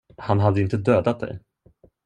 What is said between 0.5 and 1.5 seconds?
inte dödat dig.